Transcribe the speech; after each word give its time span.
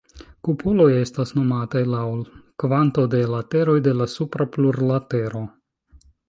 Kupoloj 0.45 0.85
estas 1.01 1.33
nomataj 1.39 1.83
laŭ 1.95 2.05
kvanto 2.63 3.05
de 3.15 3.19
lateroj 3.35 3.77
de 3.89 3.95
la 4.01 4.09
supra 4.15 4.49
plurlatero. 4.57 5.45